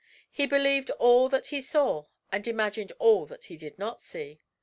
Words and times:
He 0.31 0.47
believed 0.47 0.89
all 0.89 1.29
that 1.29 1.45
he 1.53 1.61
saw 1.61 2.05
and 2.31 2.47
imagined 2.47 2.91
all 2.97 3.27
that 3.27 3.43
he 3.43 3.55
did 3.55 3.77
not 3.77 4.01
see. 4.01 4.41